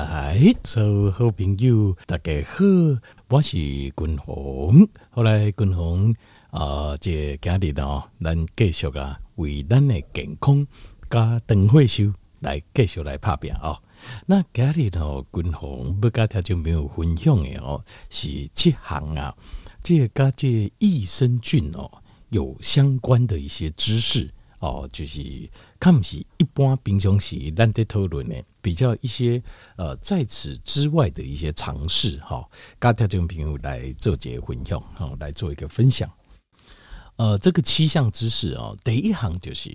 [0.00, 2.64] 来，所有好朋友大家好，
[3.28, 4.88] 我是君鸿。
[5.10, 6.14] 后来君鸿
[6.50, 10.66] 啊，这今日呢，咱继续啊，为咱的健康
[11.10, 13.78] 加长岁数来继续来拍拼哦。
[14.24, 19.36] 那今日呢，君鸿不跟大家没有分享的哦，是七项啊，
[19.82, 21.90] 这跟这益生菌哦
[22.30, 25.20] 有相关的一些知识哦，就是
[25.78, 28.42] 看不起一般平常时咱在讨论的。
[28.62, 29.42] 比较一些
[29.76, 32.46] 呃，在此之外的一些尝试哈，
[32.78, 36.10] 跟听众朋友来做一个分享哈，来做一个分享。
[37.16, 39.74] 呃，这个七项知识哦，第一行就是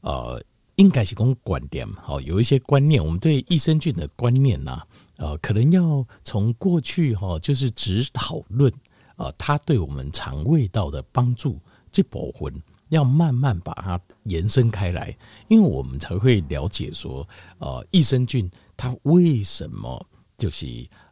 [0.00, 0.42] 呃，
[0.74, 4.82] 应该是讲观点哈，有一些观念，我们对益生菌的观念呐，
[5.18, 8.72] 呃，可能要从过去哈，就是只讨论
[9.14, 11.60] 呃，它对我们肠胃道的帮助
[11.92, 12.52] 这部分。
[12.92, 15.16] 要慢慢把它延伸开来，
[15.48, 17.26] 因为我们才会了解说，
[17.58, 20.06] 呃，益生菌它为什么
[20.36, 20.66] 就是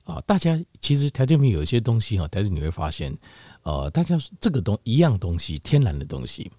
[0.04, 0.22] 啊、呃？
[0.26, 3.16] 大家其实条件品有一些东西哈，但是你会发现，
[3.62, 6.52] 呃，大家这个东一样东西，天然的东西，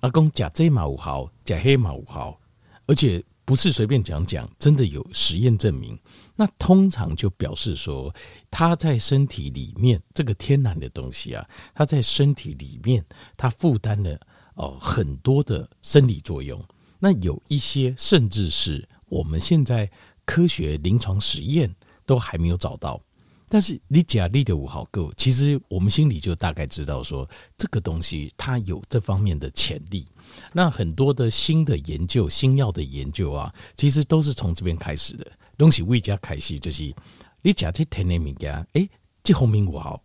[0.00, 2.40] 阿公甲这马五毫，甲黑马五毫，
[2.86, 5.98] 而且不是随便讲讲，真的有实验证明。
[6.34, 8.10] 那通常就表示说，
[8.50, 13.04] 它在身体里面这个天然的东西啊，它在身体里面
[13.36, 14.18] 它负担了。
[14.62, 16.64] 哦，很多的生理作用，
[17.00, 19.90] 那有一些甚至是我们现在
[20.24, 21.74] 科学临床实验
[22.06, 23.00] 都还没有找到。
[23.48, 30.06] 但是你假立的五毫个，其实我们心里就大概知道说，这个东西它有这方面的潜力。
[30.52, 35.26] 那很多的新的研究、新药的研究啊，其实都是从这边开始的。
[35.58, 36.94] 东西未加开始就是
[37.42, 38.88] 你假设天然物件，诶，
[39.22, 40.02] 这红名五毫，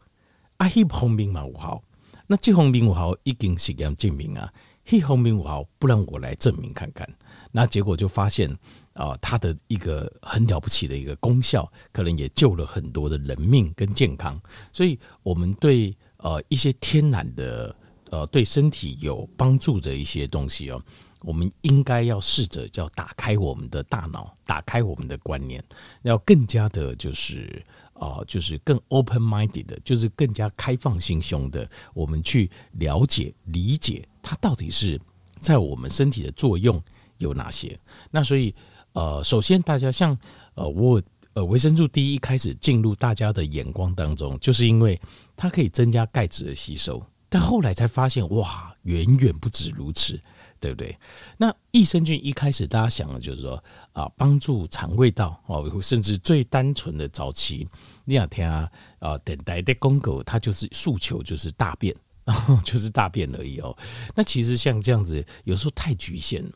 [0.58, 1.82] 啊，那红名嘛五毫。
[2.28, 7.08] 那这方面我好已经实验证明啊，这方面我好，不然我来证明看看。
[7.52, 8.52] 那结果就发现
[8.94, 14.40] 啊、呃，它的一个很了不起的一个功效，可能也救了很多的人命跟健康。
[14.74, 17.74] 所以，我们对呃一些天然的
[18.12, 20.84] 呃对身体有帮助的一些东西哦，
[21.22, 25.64] 我们应该要试着叫打开我们的大脑，打开我们的观念，
[26.04, 27.66] 要更加的就是。
[28.00, 35.00] 啊，就是更 open minded 的，就是更加开放心胸的，我们去了解、理解它到底是
[35.40, 36.82] 在我们身体的作用
[37.18, 37.80] 有哪些。
[38.12, 38.54] 那所以，
[38.94, 40.18] 呃，首先大家像
[40.56, 41.02] 呃，我
[41.34, 45.00] 呃维生素 D 一开始进入大家的眼光当中，就是因为
[45.36, 50.20] 它可以增加钙质的吸收，但后来才发现，哇，远远不止如此。
[50.60, 50.98] 对不对？
[51.38, 53.64] 那益生菌一开始大家想的就是说
[53.94, 57.68] 啊，帮助肠胃道哦，甚至最单纯的早期，
[58.06, 58.70] 你两天啊
[59.00, 61.96] 啊，等待的公狗，它就是诉求就是大便，
[62.64, 63.78] 就是大便而已哦。
[64.16, 66.52] 那其实像这样子，有时候太局限了。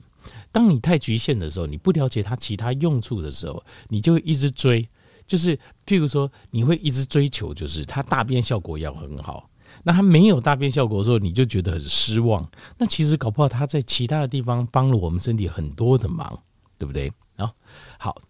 [0.51, 4.87] 当你太局限的时候，你不了解它其他用处的时候，你就会一直追，
[5.25, 9.49] 就是譬如说，你会一直追求，就是它大便效果要很好。
[9.83, 12.49] 那它没有大便效果的时候，你就觉得很失望。
[12.77, 16.43] 那其实搞不好它在其他的地方帮了我们身体很多的忙，
[16.77, 17.11] 对不对？
[17.37, 17.51] 啊，
[17.97, 18.21] 好。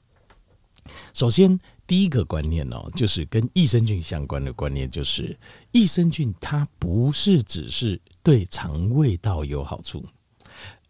[1.13, 5.37] 首先第一个观念哦，就是跟益生菌相关的观念，就是
[5.71, 10.03] 益生菌它不是只是对肠胃道有好处，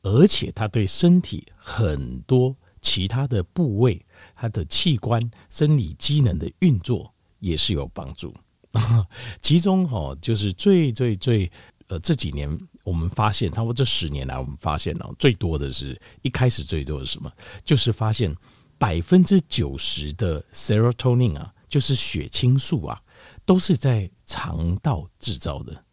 [0.01, 8.33] 而且它对身体很多其他的部位、它的器官、生理机能的运作也是有帮助。
[9.41, 11.51] 其中哦，就是最最最
[11.87, 12.49] 呃，这几年
[12.85, 17.29] 我们发现，差不多这十年来，我们发现呢，最多的是一开始最多的是什么？
[17.65, 18.33] 就是发现
[18.77, 23.01] 百分之九十的 serotonin 啊，就是血清素啊，
[23.45, 25.83] 都是在肠道制造的。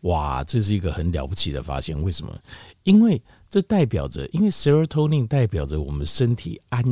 [0.00, 2.02] 哇，这是一个很了不起的发现。
[2.02, 2.34] 为什么？
[2.84, 6.82] 因为这代表着，因为 serotonin 代表着我们身体安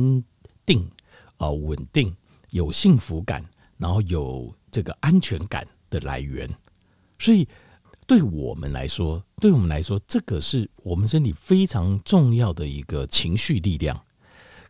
[0.67, 0.87] 定
[1.37, 2.15] 啊、稳定、
[2.51, 3.43] 有幸福感，
[3.79, 4.53] 然后有。
[4.71, 6.49] 这个安全感的来源，
[7.19, 7.47] 所以
[8.07, 13.99] 对我们来说，对我们来说，这个是我们身体非常重要的一个情绪力量。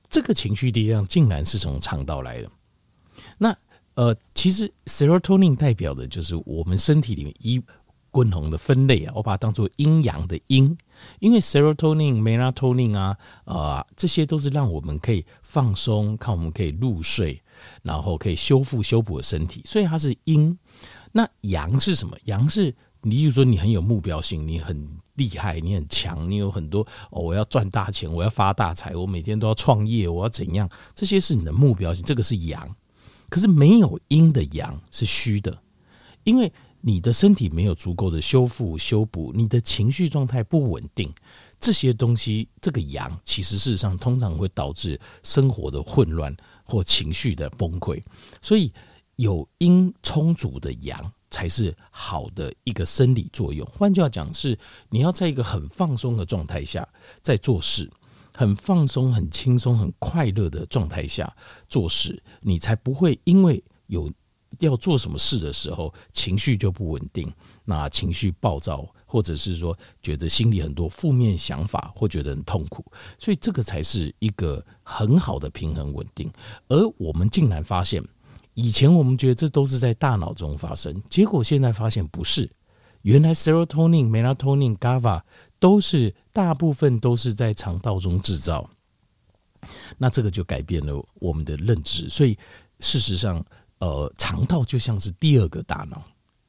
[0.09, 2.51] 这个情绪力量竟然是从肠道来的。
[3.37, 3.55] 那
[3.93, 7.61] 呃，其实 serotonin 代表的就是我们身体里面一
[8.11, 10.77] 均衡的分类啊，我把它当做阴阳的阴，
[11.19, 17.41] 因为 serotonin、melatonin 啊，呃，这些都是让我们可以放松，看我们可以入睡。
[17.83, 20.57] 然后可以修复修补身体，所以它是阴。
[21.11, 22.17] 那阳是什么？
[22.23, 26.81] 阳是你，比如说你很有目标性，你很厉害，你很强，你有很多
[27.11, 30.67] 哦，我要赚大钱，我要发大财，我每天都要创业，我要怎样？
[30.95, 32.75] 这些是你的目标性，这个是阳。
[33.29, 35.61] 可是没有阴的阳是虚的，
[36.23, 36.51] 因为
[36.81, 41.11] 你的身体没有足够的修复修补，你的情绪状态不稳定，
[41.59, 48.01] 这些东西，这个阳其实事实上通常会导致生活的混乱或情绪的崩溃，
[48.41, 48.71] 所以
[49.17, 53.65] 有阴充足的阳才是好的一个生理作用。
[53.67, 54.57] 换句话讲，是
[54.89, 56.87] 你要在一个很放松的状态下
[57.21, 57.89] 在做事，
[58.33, 61.31] 很放松、很轻松、很快乐的状态下
[61.69, 64.11] 做事，你才不会因为有
[64.61, 67.31] 要做什么事的时候情绪就不稳定，
[67.65, 68.87] 那情绪暴躁。
[69.11, 72.81] 或者是说觉得心里很多负面想法，或觉得很痛苦，
[73.19, 76.31] 所以这个才是一个很好的平衡稳定。
[76.69, 78.01] 而我们竟然发现，
[78.53, 82.49] 以前我们觉得这都是在大脑中发生，结果现在发现不是，
[83.01, 85.21] 原来 serotonin、melatonin、GABA
[85.59, 88.69] 都是大部分都是在肠道中制造。
[89.97, 92.37] 那这个就改变了我们的认知，所以
[92.79, 93.45] 事实上，
[93.81, 96.01] 呃，肠道就像是第二个大脑。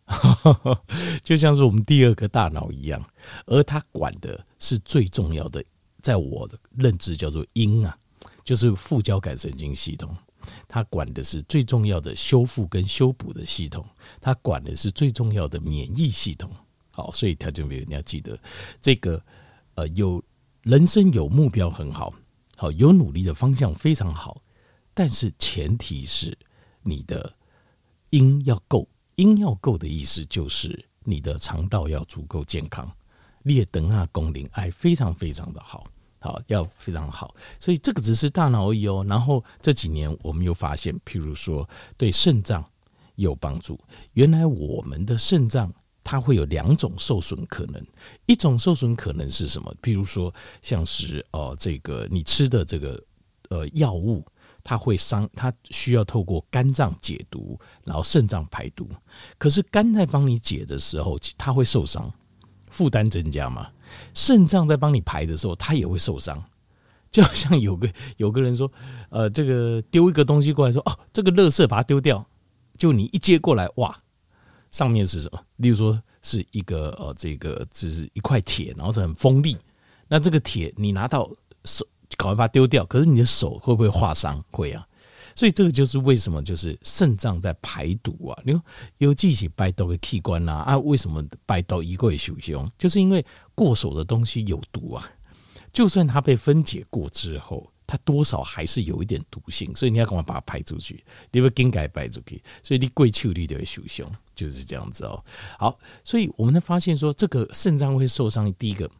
[1.24, 3.02] 就像是我们第二个大脑一样，
[3.46, 5.64] 而它管的是最重要的，
[6.02, 7.96] 在我的认知叫做阴啊，
[8.44, 10.14] 就是副交感神经系统，
[10.68, 13.86] 它管的是最重要的修复跟修补的系统，
[14.20, 16.50] 它管的是最重要的免疫系统。
[16.90, 18.38] 好，所以他就没有你要记得
[18.78, 19.24] 这个，
[19.76, 20.22] 呃，有
[20.62, 22.12] 人生有目标很好，
[22.58, 24.42] 好有努力的方向非常好，
[24.92, 26.36] 但是前提是
[26.82, 27.34] 你的
[28.10, 28.88] 阴要够。
[29.16, 32.90] 阴要够的意思就是你的肠道要足够健康，
[33.42, 35.86] 列等啊功能哎非常非常的好，
[36.18, 39.04] 好要非常好，所以这个只是大脑而已哦。
[39.06, 41.68] 然后这几年我们又发现，譬如说
[41.98, 42.64] 对肾脏
[43.16, 43.78] 有帮助。
[44.14, 47.86] 原来我们的肾脏它会有两种受损可能，
[48.24, 49.72] 一种受损可能是什么？
[49.82, 53.00] 譬如说像是呃这个你吃的这个
[53.50, 54.24] 呃药物。
[54.64, 58.88] 它会伤，它需要透过肝脏解毒，然后肾脏排毒。
[59.38, 62.12] 可是肝在帮你解的时候，它会受伤，
[62.70, 63.68] 负担增加嘛。
[64.14, 66.42] 肾脏在帮你排的时候，它也会受伤。
[67.10, 68.70] 就好像有个有个人说，
[69.10, 72.24] 呃，这个丢一个东西过来说，哦，这个垃圾把它丢掉。
[72.78, 73.94] 就你一接过来，哇，
[74.70, 75.44] 上面是什么？
[75.56, 79.56] 例如说是一个呃，这个只是一块铁，然后是很锋利。
[80.08, 81.30] 那这个铁你拿到
[81.64, 81.86] 手。
[82.16, 84.44] 赶快把它丢掉，可是你的手会不会划伤？
[84.50, 84.86] 会啊，
[85.34, 88.42] 所以这个就是为什么就是肾脏在排毒啊。
[88.44, 88.62] 你说
[88.98, 92.70] 有记起排毒的器官啊，啊，为什么排毒一个会受伤？
[92.78, 93.24] 就是因为
[93.54, 95.10] 过手的东西有毒啊。
[95.72, 105.24] 就算它被分解过之后，它多少还是有一点毒性，所以你要赶快把它排出去，你不应该排出去，所以你跪求你就会受伤，就是这样子哦。
[105.58, 108.90] 好，所以我们才发现说，这个肾脏会受伤，第一个。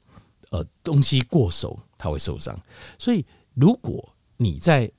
[0.53, 2.55] 呃，东西过手它会受伤，
[2.99, 4.07] 所以如果
[4.37, 4.91] 你在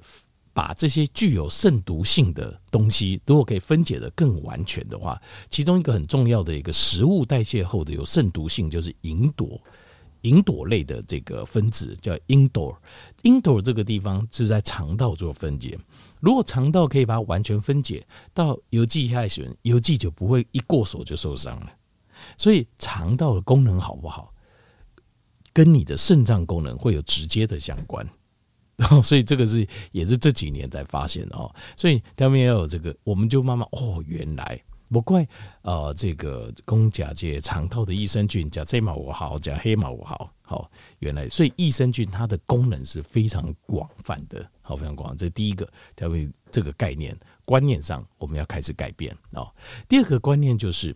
[0.51, 9.59] 把这些具有肾毒性的东西，如果可以分解的更完全的话，其中一个很重要的一个食物代谢后的有肾毒性，就是吲哚，
[10.23, 12.75] 吲哚类的这个分子叫吲哚，
[13.21, 15.77] 吲哚这个地方是在肠道做分解，
[16.19, 18.03] 如果肠道可以把它完全分解
[18.33, 21.71] 到邮寄下去，邮寄就不会一过手就受伤了，
[22.39, 24.32] 所以肠道的功能好不好？
[25.53, 28.03] 跟你的肾脏功能会有直接的相关，
[28.75, 34.59] 然 后所以这个是也是这几年才发现哦，所以他们要有这个，我们就慢慢哦，原来
[34.89, 35.27] 不怪
[35.61, 47.15] 呃这个公甲界肠道的益生菌，甲这毛我好，甲黑毛我好，好原来所以益生菌它的功能是非常广泛的，好非常广，这第一个，他们这个概念
[47.45, 49.47] 观念上我们要开始改变哦。
[49.87, 50.95] 第二个观念就是，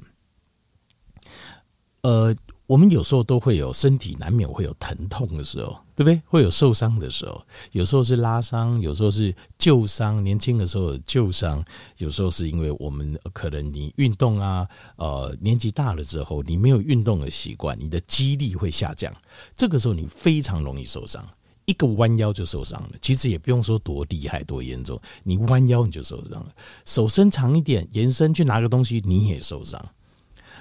[2.01, 2.35] 呃。
[2.67, 6.21] 我们有时候都会有身体难免会有疼痛的时候，对不对？
[6.27, 10.21] 会有受伤的时候，有时候是拉伤，有时候是旧伤。
[10.21, 11.63] 年轻的时候旧伤，
[11.97, 19.15] 有时候是因为我们可能你运动啊，呃，年纪大了之后你没有运动的习惯，你的肌力会下降，
[19.55, 21.25] 这个时候你非常容易受伤，
[21.63, 22.89] 一个弯腰就受伤了。
[23.01, 26.53] 其实也不用说多厉害多严重，你弯腰你就受伤了。
[26.83, 29.81] 手伸长一点，延伸去拿个东西，你也受伤。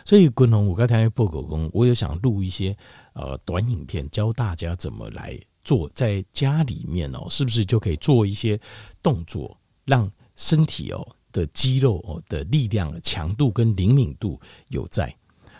[0.06, 2.76] 所以，滚龙，我刚才报告工，我有想录一些
[3.12, 8.58] 呃短影片，教大家怎么来做，在家里面哦，是不是就可以做一些
[9.02, 15.12] 动作，让身体哦的肌肉哦的力量、强度跟灵敏度有在。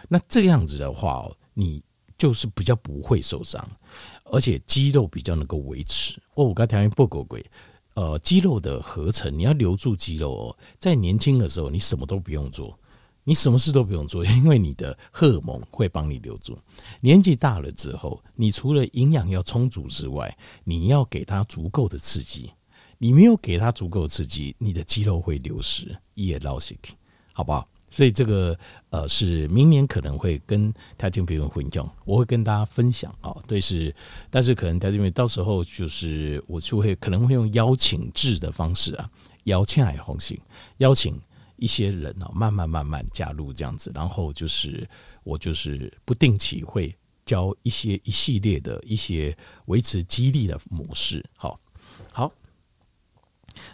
[0.08, 1.82] 那这样子的话哦，你
[2.16, 3.68] 就是比较不会受伤，
[4.26, 6.22] 而且肌肉比较能够维持。
[6.34, 7.36] 哦，我刚才报告过，
[7.94, 12.78] 呃，肌肉的合成，你要留住肌肉哦，在年轻的时候，你什么都不用做。
[13.28, 16.56] 你什么事都不用做，因为你的荷尔蒙会帮你留住。
[17.00, 22.52] 年纪大了之后，你除了营养要充足之外，你要给它足够的刺激。
[22.98, 26.72] 你没有给它足够的刺激，你的肌肉会流失，也老死，
[27.32, 27.68] 好不好？
[27.90, 28.56] 所以这个
[28.90, 33.94] 呃是明年可能会跟台经朋友分享，我会跟大家分享啊，对是，
[34.30, 39.10] 但是可能台经到时候就是我就会可能会用邀请制的方式啊，
[39.44, 40.38] 邀请来红星，
[40.78, 41.20] 邀请
[41.56, 44.88] 一些人啊，慢慢慢慢加入这样子，然后就是
[45.24, 46.94] 我就是不定期会
[47.24, 49.36] 教一些一系列的一些
[49.66, 51.60] 维持激励的模式，好，
[52.12, 52.32] 好，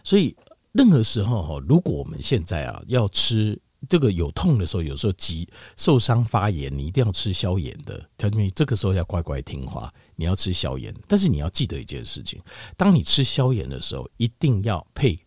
[0.04, 0.36] 所以。
[0.74, 3.60] 任何时候哈，如果我们现在啊要吃
[3.90, 5.46] 这个有痛的时候，有时候急
[5.76, 8.02] 受伤发炎，你一定要吃消炎的。
[8.16, 10.94] 条件这个时候要乖乖听话，你要吃消炎。
[11.06, 12.40] 但是你要记得一件事情：
[12.74, 15.18] 当你吃消炎的时候，一定要配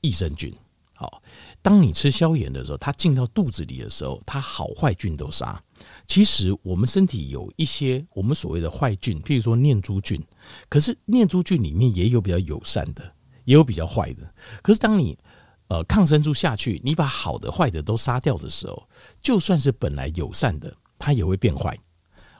[0.00, 0.50] 益生菌。
[0.94, 1.22] 好，
[1.62, 5.62] 当你吃消炎的时候，它进到肚子里的时候，它好坏菌都杀。
[6.06, 10.22] 其实我们身体有一些我们所谓的坏菌，譬如说念珠菌，
[10.68, 13.14] 可是念珠菌里面也有比较友善的。
[13.44, 15.18] 也有比较坏的，可是当你
[15.66, 18.88] 呃抗生素下去，你把好的坏的都杀掉的时候，
[19.20, 21.76] 就算是本来友善的，它也会变坏。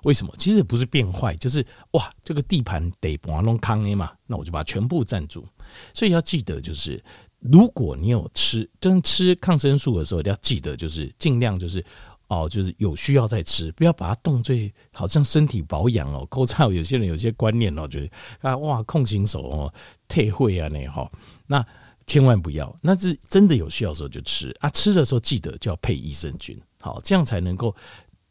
[0.05, 0.33] 为什么？
[0.39, 5.45] 其实不是变坏，就是哇，这个地盘得把它弄康了嘛，那我就把它全部占住。
[5.93, 7.03] 所以要记得，就是
[7.43, 11.85] 如果你有吃，真吃抗生素的时候，一定要记得就是尽量就是。
[12.29, 16.27] 哦，就是有需要再吃，不要把它当最好像身体保养哦。
[16.31, 19.75] 勾差有些人有些观念哦，觉得啊哇控型手哦
[20.09, 21.13] 退会啊那哈，
[21.47, 21.63] 那
[22.07, 24.71] 千万不要，那是真的有需要的时候就吃啊。
[24.71, 27.77] 吃的时候记得就要配益生菌，好，这样才能够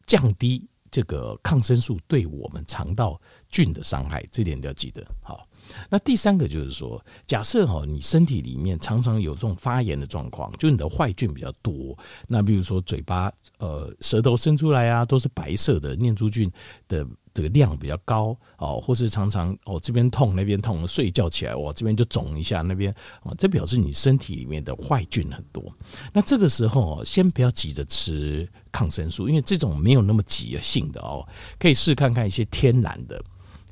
[0.04, 5.46] 降低这个抗生素对我们肠道菌的伤害，这点都要记得好。
[5.88, 11.96] 那第三个就是说，假设哈，你身体里面常常有这种发炎的状况，就你的坏菌比较多。
[12.26, 16.50] 那比如说嘴巴、呃，舌头伸出来啊，都是白色的，念珠菌
[16.88, 25.72] 的这个量比较高哦，或是常常哦这边痛那边痛，睡觉起来哇这边就肿一下，那边哦，这表示你身体里面的坏菌很多。
[26.12, 31.26] 那这个时候哦，先不要急着吃抗生素，因为这种没有那么急性的哦，
[31.58, 33.22] 可以试看看一些天然的。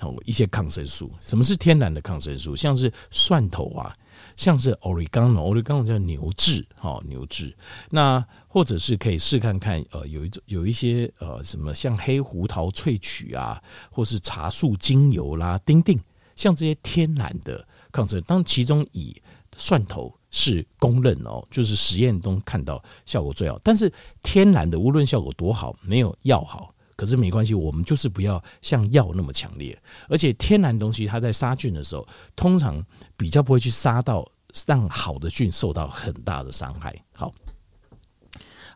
[0.00, 2.54] 哦一些抗生素，什么是天然的抗生素？
[2.56, 3.96] 像是蒜头啊，
[4.36, 7.54] 像是 oregano，oregano 叫牛至，哈牛至。
[7.90, 15.98] 那或者是可以试看看，呃，有一种有一些呃什么像黑胡桃萃取啊，或是茶树精油啦，丁丁，
[16.34, 19.14] 像这些天然的抗生素，当其中以
[19.56, 23.60] 蒜头是公认哦，就是实验中看到效果最好。
[23.62, 23.92] 但是
[24.22, 26.74] 天然的无论效果多好，没有药好。
[27.00, 32.84] 可是没关系，我们就是不要像药那么强烈，而且天然东西它在杀菌的时候，通常
[33.16, 34.30] 比较不会去杀到
[34.66, 36.94] 让好的菌受到很大的伤害。
[37.14, 37.32] 好，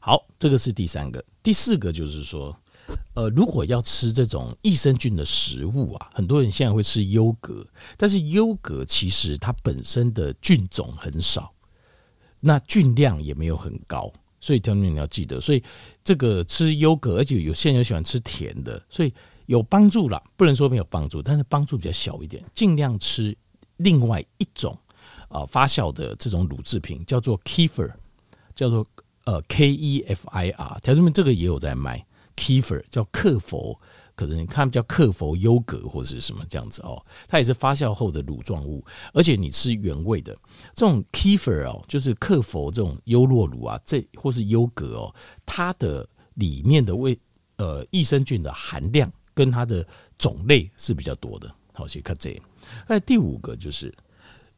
[0.00, 2.56] 好，这个是第三个，第四个就是说，
[3.14, 7.62] 呃，如果要吃这种益生菌的食物啊，很多人现在会吃优格，
[7.98, 11.52] 但是优格其实它本身的菌种很少，
[12.40, 14.10] 那菌量也没有很高。
[14.44, 15.64] 所以，听众你要记得，所以
[16.04, 19.10] 这个吃优格，而且有些人喜欢吃甜的，所以
[19.46, 22.44] 有帮助啦，不能说没有帮助，但是帮助比较小一点。
[22.52, 23.34] 尽量吃
[23.78, 24.78] 另外一种
[25.28, 27.90] 啊发酵的这种乳制品，叫做 Kefir，
[28.54, 28.86] 叫做
[29.24, 32.04] 呃 K E F I R，条子们这个也有在卖
[32.36, 33.80] Kefir，叫克佛。
[34.16, 40.36] 可能你看叫克佛优格或者是什么这样子哦，它也是发酵后的乳状物，而且你吃原味的
[40.72, 47.18] 这种 Kefir 哦，就是克佛这种优酪乳啊，这或是优格哦，它的里面的味
[47.56, 51.52] 呃益生菌的含量跟它的种类是比较多的。
[51.72, 52.40] 好，先看这。
[52.88, 53.92] 那第五个就是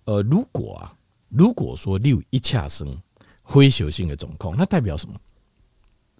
[0.04, 0.94] 呃，如果啊，
[1.28, 3.00] 如果说你有一恰生
[3.42, 5.18] 灰球性的肿痛，那代表什么？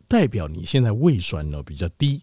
[0.09, 2.23] 代表你现在胃酸呢比较低。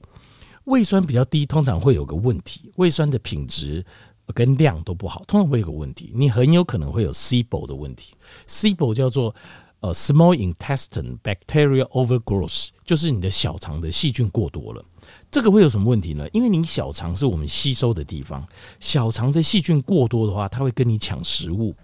[0.65, 3.85] 胃酸比较低，通常会有个问题，胃酸的品质
[4.33, 8.13] 跟量都不好，通常会有个问题，你很有可能会有 SIBO 的问题。
[8.47, 9.35] SIBO 叫做
[9.81, 14.83] 呃 Small Intestine bacteria Overgrowth，就是你的小肠的细菌过多了。
[15.29, 16.25] 这个会有什么问题呢？
[16.31, 18.47] 因为你小肠是我们吸收的地方，
[18.79, 21.75] 小肠的细菌过多的话，它会跟你抢食物，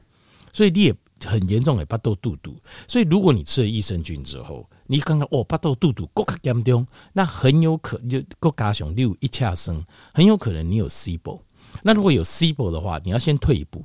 [0.53, 0.95] 所以你也
[1.25, 2.55] 很严重的巴豆肚肚。
[2.88, 11.39] 所以如果你吃了益生菌之后，你刚刚哦，巴豆肚肚，更加严重，那很有可能就更加上你有一恰生，很有可能你有 SIBO。
[11.83, 13.83] 那如果有 SIBO 的话，你要先退一步，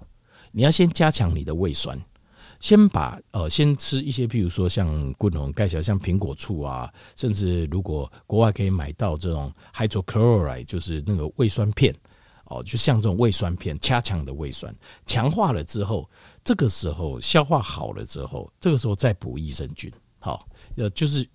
[0.52, 2.00] 你要先加强你的胃酸，
[2.58, 11.94] 先把呃先吃一些，譬如说像滚龙盖小，像苹果醋啊，甚至如果国外可以买到这种 hydrochloride，就是那个胃酸片
[12.46, 14.74] 哦，就像这种胃酸片，加强的胃酸，
[15.04, 16.08] 强化了之后，
[16.44, 20.46] 这个时候消化好了之后，这个时候再补益生菌，好。
[20.76, 21.26] 呃，就是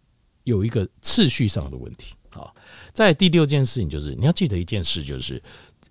[0.43, 2.55] 有一个次序上的问题好。
[2.93, 5.41] 在第六件事情就是，你要记得一件事，就是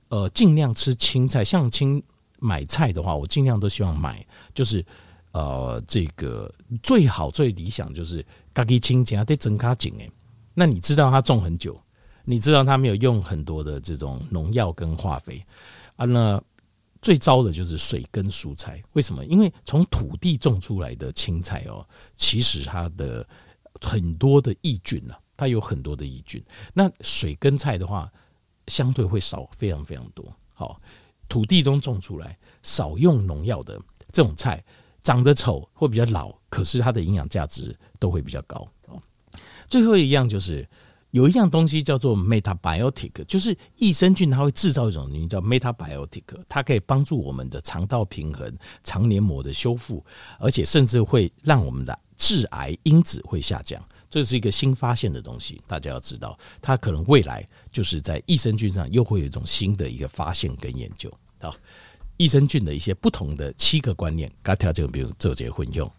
[0.08, 1.44] 呃，尽量吃青菜。
[1.44, 2.02] 像青
[2.38, 4.84] 买菜的话，我尽量都希望买，就是
[5.32, 10.10] 呃，这个最好最理想就是咖喱青加得整卡紧诶，
[10.54, 11.80] 那你知道它种很久，
[12.24, 15.44] 你知道它没有用很多的这种农药跟化肥
[15.96, 16.04] 啊？
[16.04, 16.40] 那
[17.08, 19.24] 最糟的就是水跟蔬菜，为什么？
[19.24, 21.82] 因为从土地种出来的青菜哦，
[22.16, 23.26] 其实它的
[23.80, 26.44] 很多的益菌啊，它有很多的益菌。
[26.74, 28.12] 那水跟菜的话，
[28.66, 30.30] 相对会少非常非常多。
[30.52, 30.78] 好，
[31.30, 33.80] 土地中种出来，少用农药的
[34.12, 34.62] 这种菜，
[35.02, 38.68] 长得丑或比较老，可是它的营养价值都会比较高。
[39.66, 40.68] 最后一样就是。
[41.10, 50.04] 有一样东西叫做 metabiotic，就是益生菌，它会制造一种东西叫 metabiotic，它可以帮助我们的肠道平衡、肠黏膜的修复，
[50.38, 53.82] 而且甚至会让我们的致癌因子会下降。
[54.10, 61.12] 这是一个新发现的东西，大家要知道，它可能未来就是在益生菌上又会有一种新的一个发现跟研究。
[61.40, 61.54] 好，
[62.16, 65.90] 益生菌的一些不同的七个观念，大家就比如做这些混用。